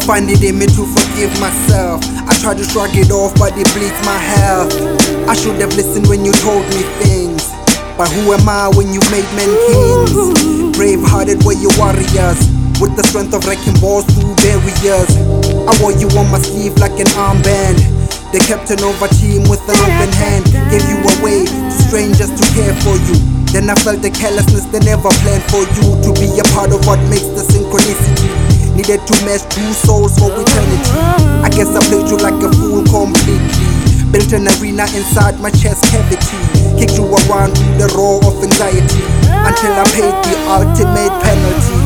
[0.00, 2.00] find it in me to forgive myself.
[2.24, 4.72] I try to shrug it off, but it bleeds my health.
[5.28, 7.44] I should have listened when you told me things.
[8.00, 10.72] But who am I when you made men kings?
[10.72, 12.40] Brave hearted were your warriors.
[12.80, 15.12] With the strength of wrecking balls through barriers.
[15.68, 17.84] I wore you on my sleeve like an armband.
[18.32, 20.48] They kept an over team with an open hand.
[20.72, 23.20] Gave you away to strangers to care for you.
[23.52, 26.80] Then I felt the carelessness they never planned for you to be a part of
[26.88, 28.21] what makes the synchronicity.
[28.82, 30.90] Needed to mesh two souls for eternity.
[31.38, 33.38] I guess I played you like a fool completely.
[34.10, 36.34] Built an arena inside my chest cavity.
[36.74, 39.06] Kicked you around the roar of anxiety.
[39.30, 41.78] Until I paid the ultimate penalty.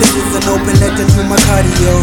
[0.00, 2.00] This is an open letter to my cardio.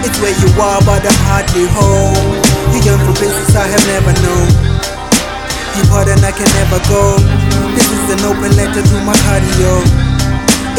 [0.00, 2.40] It's where you are, but I'm hardly home.
[2.72, 4.48] You yearn for business I have never known.
[5.76, 7.20] Deeper than I can never go.
[7.76, 9.84] This is an open letter to my cardio.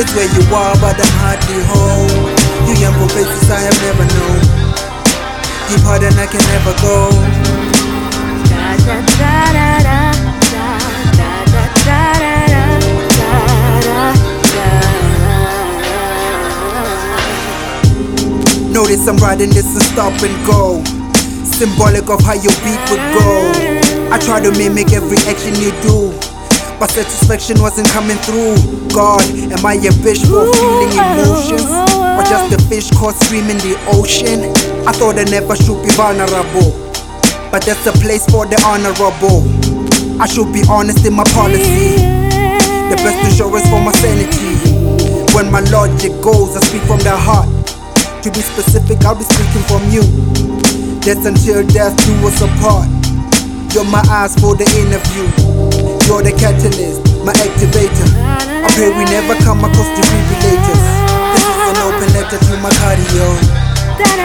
[0.01, 2.36] It's where you are, but I'm hardly home.
[2.65, 4.39] You young for faces I have never known.
[5.69, 7.11] Deep heart and I can never go.
[18.71, 20.83] Notice I'm riding this and stop and go.
[21.43, 23.51] Symbolic of how your beat would go.
[24.11, 26.13] I try to mimic every action you do.
[26.79, 28.53] But satisfaction wasn't coming through.
[28.93, 30.93] God, am I a bitch for feeling?
[32.27, 34.51] Just a fish caught swimming the ocean?
[34.83, 36.75] I thought I never should be vulnerable.
[37.47, 39.47] But that's a place for the honorable.
[40.19, 41.95] I should be honest in my policy.
[42.91, 44.59] The best insurance for my sanity.
[45.31, 47.47] When my logic goes, I speak from the heart.
[48.23, 50.03] To be specific, I'll be speaking from you.
[51.07, 52.91] That's until death do us apart.
[53.71, 55.31] You're my eyes for the interview.
[56.11, 58.07] You're the catalyst, my activator.
[58.19, 60.66] I pray we never come across is an
[62.45, 63.27] to my cardio.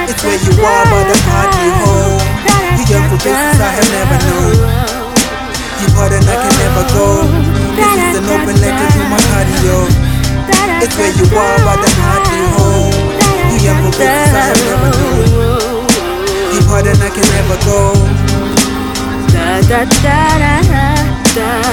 [0.08, 2.20] It's where you are, but I'm hardly home.
[2.76, 4.56] You yearn for places I have never known.
[5.80, 7.06] Deeper than I can never go.
[7.76, 9.76] This is an open letter to my cardio.
[10.84, 12.92] It's where you are, but I'm hardly home.
[13.50, 15.24] You yearn for places I have never known.
[16.52, 17.80] Deeper than I can never go.
[19.32, 20.92] Da da da da
[21.34, 21.72] da